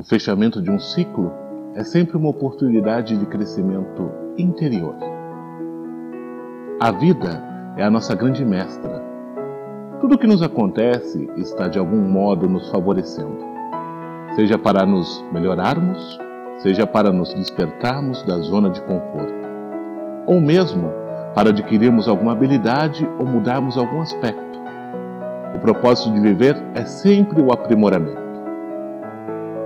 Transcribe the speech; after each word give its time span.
O 0.00 0.02
fechamento 0.02 0.62
de 0.62 0.70
um 0.70 0.78
ciclo 0.78 1.30
é 1.74 1.84
sempre 1.84 2.16
uma 2.16 2.30
oportunidade 2.30 3.18
de 3.18 3.26
crescimento 3.26 4.10
interior. 4.38 4.94
A 6.80 6.90
vida 6.90 7.44
é 7.76 7.82
a 7.82 7.90
nossa 7.90 8.14
grande 8.14 8.42
mestra. 8.42 9.04
Tudo 10.00 10.14
o 10.14 10.18
que 10.18 10.26
nos 10.26 10.42
acontece 10.42 11.28
está 11.36 11.68
de 11.68 11.78
algum 11.78 12.00
modo 12.00 12.48
nos 12.48 12.70
favorecendo, 12.70 13.44
seja 14.36 14.56
para 14.56 14.86
nos 14.86 15.22
melhorarmos, 15.30 16.18
seja 16.60 16.86
para 16.86 17.12
nos 17.12 17.34
despertarmos 17.34 18.22
da 18.22 18.38
zona 18.38 18.70
de 18.70 18.80
conforto, 18.80 19.46
ou 20.26 20.40
mesmo 20.40 20.90
para 21.34 21.50
adquirirmos 21.50 22.08
alguma 22.08 22.32
habilidade 22.32 23.06
ou 23.18 23.26
mudarmos 23.26 23.76
algum 23.76 24.00
aspecto. 24.00 24.58
O 25.54 25.58
propósito 25.58 26.10
de 26.14 26.20
viver 26.20 26.56
é 26.74 26.86
sempre 26.86 27.42
o 27.42 27.52
aprimoramento. 27.52 28.29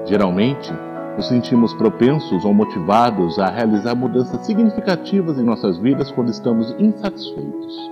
Geralmente, 0.06 0.72
nos 1.16 1.28
sentimos 1.28 1.72
propensos 1.74 2.44
ou 2.44 2.52
motivados 2.52 3.38
a 3.38 3.48
realizar 3.48 3.94
mudanças 3.94 4.44
significativas 4.44 5.38
em 5.38 5.44
nossas 5.44 5.78
vidas 5.78 6.10
quando 6.10 6.30
estamos 6.30 6.74
insatisfeitos, 6.78 7.90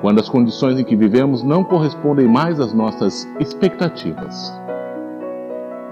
quando 0.00 0.18
as 0.18 0.28
condições 0.28 0.78
em 0.78 0.84
que 0.84 0.96
vivemos 0.96 1.42
não 1.42 1.62
correspondem 1.62 2.26
mais 2.26 2.58
às 2.58 2.72
nossas 2.72 3.28
expectativas. 3.38 4.52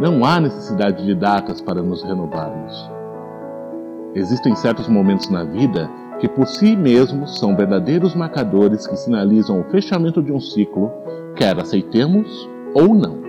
Não 0.00 0.24
há 0.24 0.40
necessidade 0.40 1.04
de 1.04 1.14
datas 1.14 1.60
para 1.60 1.82
nos 1.82 2.02
renovarmos. 2.02 2.90
Existem 4.14 4.56
certos 4.56 4.88
momentos 4.88 5.28
na 5.28 5.44
vida 5.44 5.88
que 6.18 6.28
por 6.28 6.46
si 6.46 6.76
mesmos 6.76 7.38
são 7.38 7.56
verdadeiros 7.56 8.14
marcadores 8.14 8.86
que 8.86 8.96
sinalizam 8.96 9.60
o 9.60 9.64
fechamento 9.64 10.22
de 10.22 10.32
um 10.32 10.40
ciclo, 10.40 10.90
quer 11.36 11.58
aceitemos 11.58 12.48
ou 12.74 12.94
não. 12.94 13.22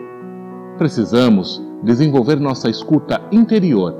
Precisamos 0.78 1.65
desenvolver 1.84 2.40
nossa 2.40 2.70
escuta 2.70 3.22
interior 3.32 3.96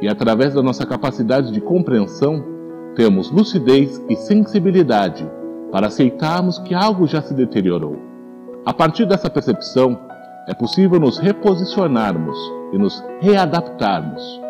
e, 0.00 0.08
através 0.08 0.54
da 0.54 0.62
nossa 0.62 0.86
capacidade 0.86 1.50
de 1.52 1.60
compreensão, 1.60 2.44
temos 2.94 3.30
lucidez 3.30 4.02
e 4.08 4.16
sensibilidade 4.16 5.28
para 5.70 5.88
aceitarmos 5.88 6.58
que 6.58 6.74
algo 6.74 7.06
já 7.06 7.20
se 7.20 7.34
deteriorou. 7.34 7.96
A 8.64 8.72
partir 8.72 9.06
dessa 9.06 9.30
percepção, 9.30 9.98
é 10.48 10.54
possível 10.54 10.98
nos 11.00 11.18
reposicionarmos 11.18 12.36
e 12.72 12.78
nos 12.78 13.02
readaptarmos 13.20 14.40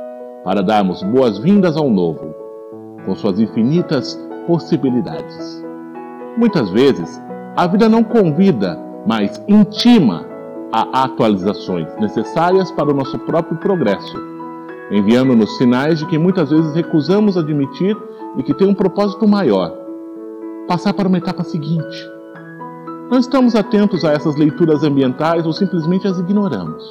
para 0.44 0.62
darmos 0.62 1.02
boas-vindas 1.02 1.76
ao 1.76 1.90
novo, 1.90 2.34
com 3.04 3.14
suas 3.14 3.40
infinitas 3.40 4.18
possibilidades. 4.46 5.64
Muitas 6.36 6.70
vezes, 6.70 7.20
a 7.56 7.66
vida 7.66 7.88
não 7.88 8.04
convida, 8.04 8.78
mas 9.06 9.42
intima 9.48 10.24
a 10.72 11.04
atualizações 11.04 11.88
necessárias 11.98 12.70
para 12.72 12.90
o 12.90 12.94
nosso 12.94 13.18
próprio 13.20 13.56
progresso, 13.58 14.16
enviando-nos 14.90 15.56
sinais 15.56 15.98
de 15.98 16.06
que 16.06 16.18
muitas 16.18 16.50
vezes 16.50 16.74
recusamos 16.74 17.36
admitir 17.36 17.96
e 18.36 18.42
que 18.42 18.54
tem 18.54 18.68
um 18.68 18.74
propósito 18.74 19.26
maior 19.26 19.72
passar 20.66 20.92
para 20.92 21.08
uma 21.08 21.18
etapa 21.18 21.44
seguinte. 21.44 22.10
Não 23.10 23.18
estamos 23.18 23.54
atentos 23.54 24.04
a 24.04 24.12
essas 24.12 24.36
leituras 24.36 24.82
ambientais 24.82 25.46
ou 25.46 25.52
simplesmente 25.52 26.08
as 26.08 26.18
ignoramos, 26.18 26.82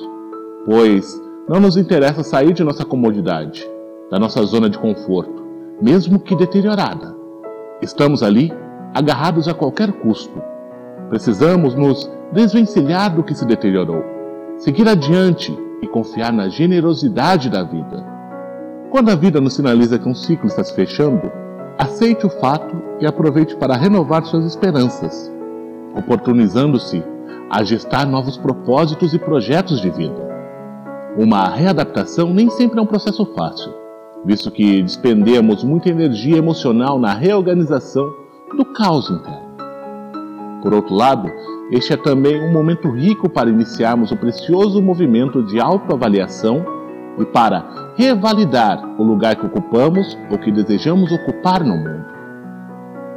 pois 0.65 1.21
não 1.47 1.59
nos 1.59 1.75
interessa 1.75 2.23
sair 2.23 2.53
de 2.53 2.63
nossa 2.63 2.85
comodidade, 2.85 3.69
da 4.09 4.17
nossa 4.17 4.41
zona 4.43 4.69
de 4.69 4.79
conforto, 4.79 5.43
mesmo 5.81 6.19
que 6.19 6.35
deteriorada. 6.35 7.15
Estamos 7.81 8.23
ali 8.23 8.51
agarrados 8.93 9.47
a 9.47 9.53
qualquer 9.53 9.91
custo. 9.91 10.41
Precisamos 11.09 11.75
nos 11.75 12.09
desvencilhar 12.31 13.13
do 13.15 13.23
que 13.23 13.35
se 13.35 13.45
deteriorou, 13.45 14.03
seguir 14.57 14.87
adiante 14.87 15.55
e 15.81 15.87
confiar 15.87 16.33
na 16.33 16.49
generosidade 16.49 17.49
da 17.49 17.63
vida. 17.63 18.03
Quando 18.89 19.09
a 19.09 19.15
vida 19.15 19.39
nos 19.39 19.53
sinaliza 19.53 19.99
que 19.99 20.09
um 20.09 20.15
ciclo 20.15 20.47
está 20.47 20.63
se 20.63 20.73
fechando, 20.73 21.31
aceite 21.77 22.25
o 22.25 22.29
fato 22.29 22.75
e 22.99 23.05
aproveite 23.05 23.55
para 23.55 23.75
renovar 23.75 24.25
suas 24.25 24.45
esperanças, 24.45 25.31
oportunizando-se 25.95 27.03
a 27.49 27.63
gestar 27.63 28.07
novos 28.07 28.37
propósitos 28.37 29.13
e 29.13 29.19
projetos 29.19 29.79
de 29.81 29.89
vida. 29.89 30.25
Uma 31.17 31.47
readaptação 31.49 32.33
nem 32.33 32.49
sempre 32.49 32.79
é 32.79 32.81
um 32.81 32.87
processo 32.87 33.25
fácil, 33.35 33.71
visto 34.25 34.49
que 34.49 34.81
despendemos 34.81 35.63
muita 35.63 35.89
energia 35.89 36.37
emocional 36.37 36.97
na 36.97 37.13
reorganização 37.13 38.11
do 38.57 38.65
caos 38.65 39.09
interno. 39.09 39.44
Por 40.65 40.73
outro 40.73 40.95
lado, 40.95 41.31
este 41.69 41.93
é 41.93 41.95
também 41.95 42.41
um 42.41 42.51
momento 42.51 42.89
rico 42.89 43.29
para 43.29 43.51
iniciarmos 43.51 44.11
o 44.11 44.17
precioso 44.17 44.81
movimento 44.81 45.43
de 45.43 45.59
autoavaliação 45.59 46.65
e 47.19 47.25
para 47.25 47.93
revalidar 47.95 48.83
o 48.99 49.03
lugar 49.03 49.35
que 49.35 49.45
ocupamos 49.45 50.17
ou 50.27 50.39
que 50.39 50.51
desejamos 50.51 51.11
ocupar 51.11 51.63
no 51.63 51.77
mundo. 51.77 52.05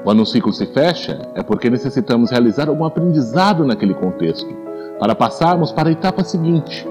Quando 0.05 0.21
um 0.21 0.27
ciclo 0.27 0.53
se 0.53 0.67
fecha, 0.67 1.27
é 1.35 1.43
porque 1.43 1.71
necessitamos 1.71 2.31
realizar 2.31 2.69
algum 2.69 2.85
aprendizado 2.85 3.65
naquele 3.65 3.95
contexto, 3.95 4.55
para 5.01 5.15
passarmos 5.15 5.73
para 5.73 5.89
a 5.89 5.93
etapa 5.93 6.23
seguinte. 6.23 6.87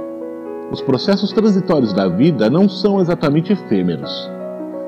Os 0.72 0.82
processos 0.82 1.32
transitórios 1.32 1.94
da 1.94 2.08
vida 2.08 2.50
não 2.50 2.68
são 2.68 3.00
exatamente 3.00 3.54
efêmeros, 3.54 4.28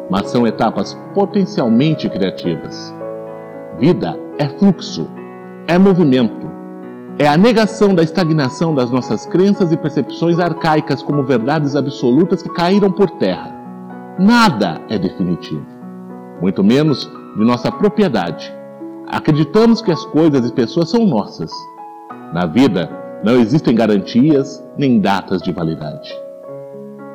mas 0.10 0.32
são 0.32 0.48
etapas 0.48 1.00
potencialmente 1.14 2.10
criativas. 2.10 2.92
Vida 3.78 4.18
é 4.40 4.50
fluxo, 4.50 5.19
é 5.70 5.78
movimento, 5.78 6.50
é 7.20 7.28
a 7.28 7.38
negação 7.38 7.94
da 7.94 8.02
estagnação 8.02 8.74
das 8.74 8.90
nossas 8.90 9.28
crenças 9.28 9.72
e 9.72 9.78
percepções 9.78 10.40
arcaicas 10.40 11.04
como 11.04 11.24
verdades 11.24 11.76
absolutas 11.76 12.42
que 12.42 12.50
caíram 12.50 12.92
por 12.92 13.08
terra. 13.12 13.56
Nada 14.18 14.82
é 14.90 14.98
definitivo, 14.98 15.64
muito 16.42 16.64
menos 16.64 17.06
de 17.38 17.46
nossa 17.46 17.72
propriedade. 17.72 18.52
Acreditamos 19.08 19.80
que 19.80 19.92
as 19.92 20.04
coisas 20.06 20.50
e 20.50 20.52
pessoas 20.52 20.90
são 20.90 21.06
nossas. 21.06 21.52
Na 22.34 22.48
vida, 22.48 22.90
não 23.24 23.36
existem 23.36 23.76
garantias 23.76 24.66
nem 24.76 25.00
datas 25.00 25.40
de 25.44 25.52
validade. 25.52 26.12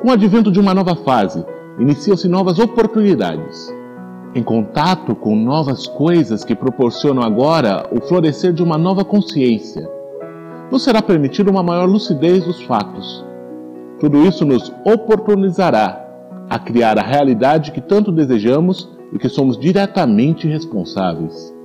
Com 0.01 0.07
o 0.07 0.13
advento 0.13 0.49
de 0.49 0.61
uma 0.61 0.73
nova 0.73 0.95
fase, 0.95 1.45
iniciam-se 1.77 2.29
novas 2.29 2.57
oportunidades. 2.57 3.69
Em 4.35 4.43
contato 4.43 5.15
com 5.15 5.33
novas 5.33 5.87
coisas 5.87 6.43
que 6.43 6.53
proporcionam 6.53 7.23
agora 7.23 7.87
o 7.89 8.01
florescer 8.01 8.51
de 8.51 8.61
uma 8.61 8.77
nova 8.77 9.05
consciência, 9.05 9.89
nos 10.69 10.83
será 10.83 11.01
permitida 11.01 11.49
uma 11.49 11.63
maior 11.63 11.87
lucidez 11.87 12.43
dos 12.43 12.61
fatos. 12.63 13.25
Tudo 13.97 14.27
isso 14.27 14.43
nos 14.43 14.73
oportunizará 14.83 16.05
a 16.49 16.59
criar 16.59 16.99
a 16.99 17.01
realidade 17.01 17.71
que 17.71 17.79
tanto 17.79 18.11
desejamos 18.11 18.89
e 19.13 19.17
que 19.17 19.29
somos 19.29 19.57
diretamente 19.57 20.49
responsáveis. 20.49 21.55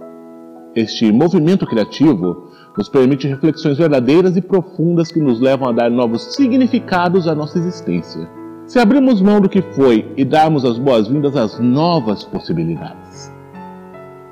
Este 0.73 1.11
movimento 1.11 1.67
criativo 1.67 2.51
nos 2.79 2.89
permite 2.89 3.27
reflexões 3.27 3.79
verdadeiras 3.79 4.37
e 4.37 4.41
profundas 4.41 5.11
que 5.11 5.19
nos 5.19 5.41
levam 5.41 5.69
a 5.69 5.73
dar 5.73 5.91
novos 5.91 6.37
significados 6.37 7.27
à 7.27 7.35
nossa 7.35 7.59
existência. 7.59 8.40
Se 8.71 8.79
abrirmos 8.79 9.21
mão 9.21 9.41
do 9.41 9.49
que 9.49 9.61
foi 9.61 10.13
e 10.17 10.25
darmos 10.25 10.65
as 10.65 10.79
boas-vindas 10.79 11.35
às 11.35 11.59
novas 11.59 12.23
possibilidades. 12.23 13.29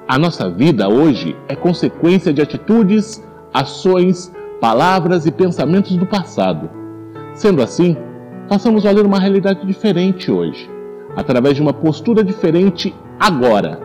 A 0.06 0.16
nossa 0.16 0.49
vida 0.49 0.88
hoje 0.88 1.37
é 1.49 1.56
consequência 1.56 2.32
de 2.32 2.41
atitudes, 2.41 3.21
ações, 3.53 4.32
palavras 4.60 5.27
e 5.27 5.32
pensamentos 5.32 5.97
do 5.97 6.06
passado. 6.06 6.71
Sendo 7.34 7.60
assim, 7.60 7.97
façamos 8.48 8.84
valer 8.84 9.04
uma 9.04 9.19
realidade 9.19 9.66
diferente 9.66 10.31
hoje, 10.31 10.71
através 11.16 11.56
de 11.56 11.62
uma 11.62 11.72
postura 11.72 12.22
diferente 12.22 12.94
agora. 13.19 13.81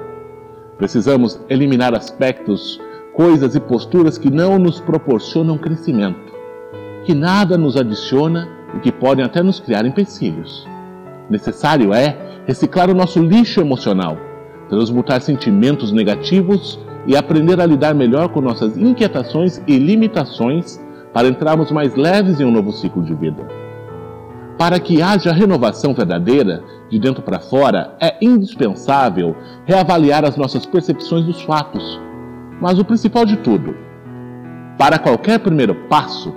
Precisamos 0.78 1.42
eliminar 1.50 1.96
aspectos, 1.96 2.80
coisas 3.12 3.56
e 3.56 3.60
posturas 3.60 4.20
que 4.20 4.30
não 4.30 4.60
nos 4.60 4.80
proporcionam 4.80 5.58
crescimento, 5.58 6.32
que 7.06 7.16
nada 7.16 7.58
nos 7.58 7.76
adiciona 7.76 8.62
e 8.76 8.80
que 8.80 8.92
podem 8.92 9.24
até 9.24 9.42
nos 9.42 9.60
criar 9.60 9.86
empecilhos. 9.86 10.68
Necessário 11.30 11.94
é 11.94 12.18
reciclar 12.46 12.90
o 12.90 12.94
nosso 12.94 13.22
lixo 13.22 13.62
emocional, 13.62 14.18
transmutar 14.70 15.22
sentimentos 15.22 15.92
negativos 15.92 16.80
e 17.06 17.16
aprender 17.16 17.60
a 17.60 17.66
lidar 17.66 17.94
melhor 17.94 18.30
com 18.30 18.42
nossas 18.42 18.78
inquietações 18.78 19.62
e 19.68 19.78
limitações 19.78 20.80
para 21.14 21.28
entrarmos 21.28 21.72
mais 21.72 21.96
leves 21.96 22.40
em 22.40 22.46
um 22.46 22.52
novo 22.52 22.72
ciclo 22.72 23.04
de 23.04 23.14
vida. 23.14 23.48
Para 24.58 24.80
que 24.80 25.02
haja 25.02 25.32
renovação 25.32 25.94
verdadeira, 25.94 26.64
de 26.90 27.00
dentro 27.00 27.24
para 27.24 27.40
fora, 27.40 27.96
é 28.00 28.16
indispensável 28.22 29.36
reavaliar 29.66 30.24
as 30.24 30.38
nossas 30.38 30.66
percepções 30.66 31.26
dos 31.26 31.42
fatos. 31.42 32.00
Mas 32.62 32.80
o 32.80 32.86
principal 32.86 33.26
de 33.26 33.38
tudo, 33.38 33.76
para 34.78 35.00
qualquer 35.00 35.40
primeiro 35.40 35.76
passo, 35.90 36.34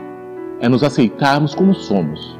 é 0.60 0.68
nos 0.68 0.82
aceitarmos 0.82 1.54
como 1.54 1.74
somos. 1.74 2.38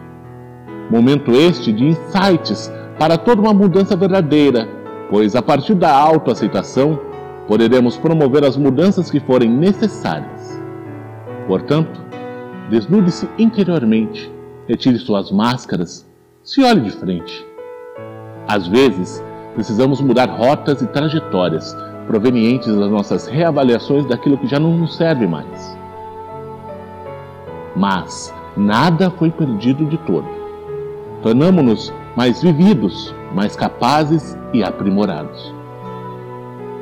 Momento 0.90 1.32
este 1.32 1.72
de 1.72 1.84
insights 1.84 2.72
para 2.98 3.18
toda 3.18 3.42
uma 3.42 3.52
mudança 3.52 3.96
verdadeira, 3.96 4.68
pois 5.10 5.34
a 5.34 5.42
partir 5.42 5.74
da 5.74 5.92
autoaceitação 5.92 6.98
poderemos 7.46 7.96
promover 7.96 8.44
as 8.44 8.56
mudanças 8.56 9.10
que 9.10 9.20
forem 9.20 9.50
necessárias. 9.50 10.60
Portanto, 11.46 12.00
desnude-se 12.70 13.28
interiormente 13.38 14.32
retire 14.66 14.98
suas 14.98 15.30
máscaras, 15.30 16.06
se 16.42 16.62
olhe 16.62 16.80
de 16.80 16.90
frente. 16.90 17.46
Às 18.48 18.66
vezes, 18.66 19.22
precisamos 19.54 20.00
mudar 20.00 20.28
rotas 20.28 20.82
e 20.82 20.86
trajetórias 20.86 21.76
provenientes 22.06 22.74
das 22.74 22.90
nossas 22.90 23.26
reavaliações 23.26 24.06
daquilo 24.06 24.38
que 24.38 24.46
já 24.46 24.58
não 24.58 24.76
nos 24.76 24.96
serve 24.96 25.26
mais. 25.26 25.76
Mas 27.76 28.34
nada 28.56 29.10
foi 29.10 29.30
perdido 29.30 29.84
de 29.84 29.98
todo. 29.98 30.26
Tornamo-nos 31.22 31.92
mais 32.16 32.42
vividos, 32.42 33.14
mais 33.34 33.54
capazes 33.54 34.36
e 34.52 34.64
aprimorados. 34.64 35.54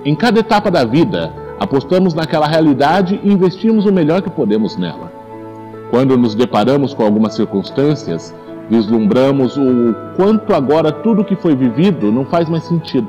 Em 0.05 0.15
cada 0.15 0.41
etapa 0.41 0.71
da 0.71 0.85
vida, 0.85 1.35
apostamos 1.59 2.15
naquela 2.15 2.47
realidade 2.47 3.21
e 3.23 3.33
investimos 3.33 3.87
o 3.87 3.93
melhor 3.93 4.23
que 4.23 4.31
podemos 4.31 4.77
nela. 4.77 5.13
Quando 5.91 6.17
nos 6.17 6.35
deparamos 6.35 6.95
com 6.95 7.03
algumas 7.03 7.35
circunstâncias, 7.35 8.35
vislumbramos 8.69 9.57
o 9.57 9.95
quanto 10.17 10.55
agora 10.55 10.93
tudo 10.93 11.25
que 11.25 11.37
foi 11.37 11.55
vivido 11.55 12.13
não 12.13 12.25
faz 12.25 12.49
mais 12.49 12.65
sentido. 12.65 13.09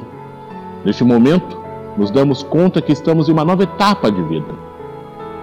Neste 0.84 1.04
momento, 1.04 1.58
nos 1.98 2.12
damos 2.12 2.44
conta 2.44 2.82
que 2.82 2.92
estamos 2.92 3.28
em 3.28 3.32
uma 3.32 3.46
nova 3.46 3.64
etapa 3.64 4.12
de 4.12 4.22
vida. 4.24 4.54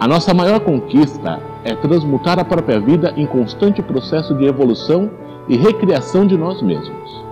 A 0.03 0.09
nossa 0.09 0.35
maior 0.35 0.59
conquista 0.59 1.39
é 1.63 1.77
transmutar 1.77 2.37
a 2.37 2.45
própria 2.45 2.81
vida 2.81 3.15
em 3.17 3.25
constante 3.25 3.81
processo 3.81 4.35
de 4.35 4.45
evolução 4.45 5.09
e 5.49 5.57
recriação 5.57 6.27
de 6.27 6.37
nós 6.37 6.61
mesmos, 6.61 7.25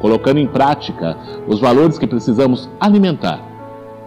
colocando 0.00 0.40
em 0.40 0.46
prática 0.48 1.16
os 1.46 1.60
valores 1.60 1.96
que 1.96 2.08
precisamos 2.08 2.68
alimentar, 2.80 3.40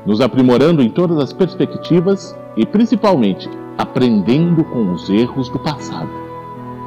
nos 0.06 0.20
aprimorando 0.20 0.82
em 0.82 0.90
todas 0.90 1.20
as 1.20 1.32
perspectivas 1.32 2.38
e, 2.58 2.66
principalmente, 2.66 3.50
aprendendo 3.78 4.62
com 4.66 4.92
os 4.92 5.10
erros 5.10 5.48
do 5.48 5.60
passado. 5.60 6.10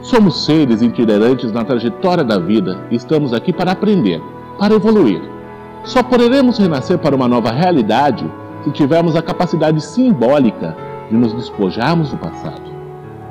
Somos 0.02 0.44
seres 0.44 0.82
itinerantes 0.82 1.50
na 1.52 1.64
trajetória 1.64 2.22
da 2.22 2.38
vida 2.38 2.86
e 2.90 2.96
estamos 2.96 3.32
aqui 3.32 3.50
para 3.50 3.72
aprender, 3.72 4.20
para 4.58 4.74
evoluir. 4.74 5.22
Só 5.84 6.02
poderemos 6.02 6.58
renascer 6.58 6.98
para 6.98 7.16
uma 7.16 7.26
nova 7.26 7.50
realidade 7.50 8.30
se 8.62 8.70
tivermos 8.72 9.16
a 9.16 9.22
capacidade 9.22 9.82
simbólica 9.82 10.92
de 11.10 11.16
nos 11.16 11.32
despojarmos 11.32 12.10
do 12.10 12.16
passado, 12.16 12.62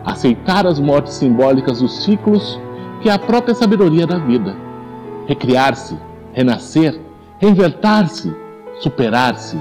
aceitar 0.05 0.67
as 0.67 0.79
mortes 0.79 1.13
simbólicas 1.13 1.79
dos 1.79 2.03
ciclos 2.03 2.59
que 3.01 3.09
é 3.09 3.11
a 3.11 3.19
própria 3.19 3.53
sabedoria 3.53 4.07
da 4.07 4.17
vida. 4.17 4.55
Recriar-se, 5.27 5.97
renascer, 6.33 6.99
reinventar-se, 7.37 8.33
superar-se. 8.79 9.57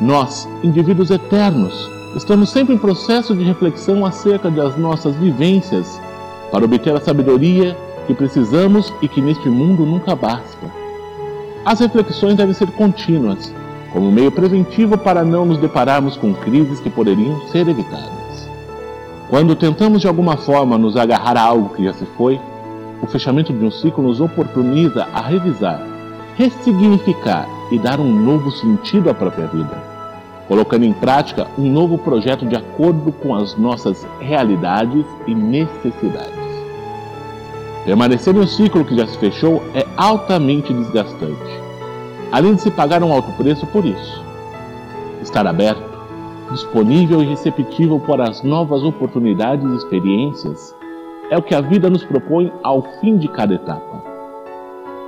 Nós, 0.00 0.48
indivíduos 0.62 1.10
eternos, 1.10 1.90
estamos 2.14 2.50
sempre 2.50 2.74
em 2.74 2.78
processo 2.78 3.34
de 3.34 3.44
reflexão 3.44 4.04
acerca 4.04 4.50
das 4.50 4.76
nossas 4.76 5.14
vivências 5.16 6.00
para 6.50 6.64
obter 6.64 6.94
a 6.94 7.00
sabedoria 7.00 7.76
que 8.06 8.14
precisamos 8.14 8.92
e 9.00 9.08
que 9.08 9.20
neste 9.20 9.48
mundo 9.48 9.86
nunca 9.86 10.14
basta. 10.14 10.70
As 11.64 11.80
reflexões 11.80 12.36
devem 12.36 12.52
ser 12.52 12.70
contínuas, 12.72 13.54
como 13.94 14.10
meio 14.10 14.32
preventivo 14.32 14.98
para 14.98 15.24
não 15.24 15.46
nos 15.46 15.56
depararmos 15.58 16.16
com 16.16 16.34
crises 16.34 16.80
que 16.80 16.90
poderiam 16.90 17.40
ser 17.46 17.68
evitadas. 17.68 18.50
Quando 19.30 19.54
tentamos 19.54 20.00
de 20.00 20.08
alguma 20.08 20.36
forma 20.36 20.76
nos 20.76 20.96
agarrar 20.96 21.36
a 21.36 21.42
algo 21.42 21.72
que 21.76 21.84
já 21.84 21.92
se 21.92 22.04
foi, 22.16 22.40
o 23.00 23.06
fechamento 23.06 23.52
de 23.52 23.64
um 23.64 23.70
ciclo 23.70 24.02
nos 24.02 24.20
oportuniza 24.20 25.06
a 25.14 25.20
revisar, 25.20 25.80
ressignificar 26.36 27.48
e 27.70 27.78
dar 27.78 28.00
um 28.00 28.12
novo 28.12 28.50
sentido 28.50 29.10
à 29.10 29.14
própria 29.14 29.46
vida, 29.46 29.80
colocando 30.48 30.84
em 30.84 30.92
prática 30.92 31.46
um 31.56 31.70
novo 31.70 31.96
projeto 31.96 32.44
de 32.46 32.56
acordo 32.56 33.12
com 33.12 33.32
as 33.32 33.56
nossas 33.56 34.04
realidades 34.18 35.06
e 35.24 35.34
necessidades. 35.36 36.34
Permanecer 37.84 38.34
em 38.34 38.40
um 38.40 38.46
ciclo 38.46 38.84
que 38.84 38.96
já 38.96 39.06
se 39.06 39.16
fechou 39.18 39.62
é 39.72 39.86
altamente 39.96 40.72
desgastante, 40.72 41.63
além 42.34 42.56
de 42.56 42.62
se 42.62 42.70
pagar 42.72 43.00
um 43.00 43.12
alto 43.12 43.30
preço 43.36 43.64
por 43.68 43.86
isso. 43.86 44.24
Estar 45.22 45.46
aberto 45.46 45.94
disponível 46.50 47.22
e 47.22 47.26
receptível 47.26 48.00
para 48.00 48.28
as 48.28 48.42
novas 48.42 48.82
oportunidades 48.82 49.64
e 49.64 49.76
experiências, 49.76 50.74
é 51.30 51.38
o 51.38 51.42
que 51.42 51.54
a 51.54 51.60
vida 51.60 51.88
nos 51.88 52.02
propõe 52.02 52.52
ao 52.60 52.82
fim 53.00 53.16
de 53.16 53.28
cada 53.28 53.54
etapa. 53.54 54.02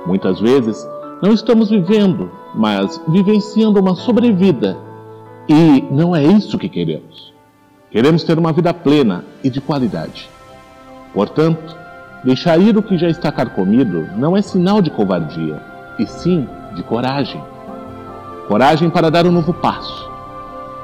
Muitas 0.05 0.39
vezes, 0.39 0.87
não 1.21 1.33
estamos 1.33 1.69
vivendo, 1.69 2.31
mas 2.55 2.99
vivenciando 3.09 3.81
uma 3.81 3.93
sobrevida. 3.93 4.77
E 5.49 5.83
não 5.91 6.15
é 6.15 6.23
isso 6.23 6.57
que 6.57 6.69
queremos. 6.69 7.33
Queremos 7.91 8.23
ter 8.23 8.39
uma 8.39 8.53
vida 8.53 8.73
plena 8.73 9.25
e 9.43 9.49
de 9.49 9.59
qualidade. 9.59 10.29
Portanto, 11.13 11.75
deixar 12.23 12.57
ir 12.57 12.77
o 12.77 12.81
que 12.81 12.97
já 12.97 13.09
está 13.09 13.33
carcomido 13.33 14.07
não 14.15 14.35
é 14.35 14.41
sinal 14.41 14.81
de 14.81 14.89
covardia, 14.89 15.61
e 15.99 16.07
sim 16.07 16.47
de 16.77 16.83
coragem. 16.83 17.43
Coragem 18.47 18.89
para 18.89 19.11
dar 19.11 19.25
um 19.25 19.31
novo 19.31 19.53
passo 19.53 20.07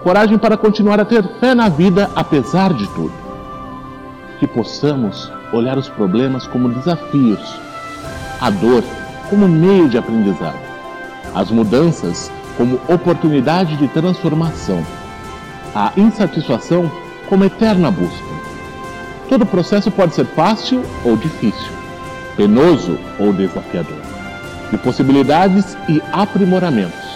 coragem 0.03 0.37
para 0.37 0.57
continuar 0.57 0.99
a 0.99 1.05
ter 1.05 1.23
fé 1.39 1.55
na 1.55 1.69
vida 1.69 2.11
apesar 2.13 2.73
de 2.73 2.85
tudo. 2.87 3.13
Que 4.37 4.45
possamos 4.45 5.31
olhar 5.53 5.77
os 5.77 5.87
problemas 5.87 6.45
como 6.45 6.67
desafios, 6.67 7.55
a 8.41 8.49
dor 8.49 8.83
como 9.29 9.47
meio 9.47 9.87
de 9.87 9.97
aprendizado, 9.97 10.59
as 11.33 11.49
mudanças 11.49 12.29
como 12.57 12.75
oportunidade 12.89 13.77
de 13.77 13.87
transformação, 13.87 14.85
a 15.73 15.91
insatisfação 15.95 16.91
como 17.29 17.45
eterna 17.45 17.89
busca. 17.89 18.33
Todo 19.29 19.45
processo 19.45 19.89
pode 19.89 20.13
ser 20.13 20.25
fácil 20.25 20.83
ou 21.05 21.15
difícil, 21.15 21.71
penoso 22.35 22.99
ou 23.17 23.31
desafiador, 23.31 23.97
de 24.73 24.83
possibilidades 24.83 25.77
e 25.87 26.01
aprimoramentos 26.11 27.13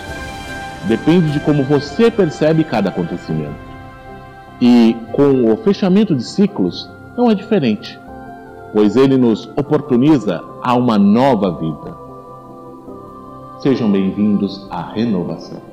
Depende 0.87 1.31
de 1.33 1.39
como 1.41 1.63
você 1.63 2.09
percebe 2.09 2.63
cada 2.63 2.89
acontecimento. 2.89 3.67
E 4.61 4.95
com 5.11 5.51
o 5.51 5.57
fechamento 5.57 6.15
de 6.15 6.23
ciclos 6.23 6.89
não 7.17 7.29
é 7.29 7.35
diferente, 7.35 7.99
pois 8.71 8.95
ele 8.95 9.17
nos 9.17 9.45
oportuniza 9.57 10.41
a 10.63 10.73
uma 10.75 10.97
nova 10.97 11.51
vida. 11.59 11.97
Sejam 13.59 13.91
bem-vindos 13.91 14.65
à 14.71 14.81
renovação. 14.93 15.66